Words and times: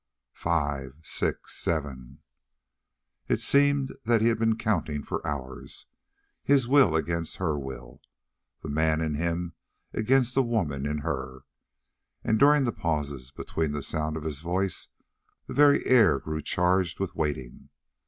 "Five 0.33 0.93
six 1.03 1.53
seven" 1.59 2.23
It 3.29 3.39
seemed 3.39 3.95
that 4.05 4.19
he 4.19 4.29
had 4.29 4.39
been 4.39 4.57
counting 4.57 5.03
for 5.03 5.21
hours, 5.27 5.85
his 6.43 6.67
will 6.67 6.95
against 6.95 7.35
her 7.35 7.59
will, 7.59 8.01
the 8.63 8.69
man 8.71 8.99
in 8.99 9.13
him 9.13 9.53
against 9.93 10.33
the 10.33 10.41
woman 10.41 10.87
in 10.87 11.01
her, 11.05 11.43
and 12.23 12.39
during 12.39 12.63
the 12.63 12.71
pauses 12.73 13.29
between 13.29 13.73
the 13.73 13.83
sound 13.83 14.17
of 14.17 14.23
his 14.23 14.39
voice 14.41 14.87
the 15.45 15.53
very 15.53 15.85
air 15.85 16.17
grew 16.17 16.41
charged 16.41 16.99
with 16.99 17.15
waiting. 17.15 17.69